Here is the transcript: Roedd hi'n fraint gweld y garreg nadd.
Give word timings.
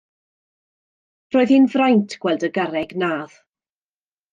Roedd 1.37 1.53
hi'n 1.57 1.69
fraint 1.75 2.19
gweld 2.27 2.49
y 2.51 2.53
garreg 2.59 2.97
nadd. 3.07 3.41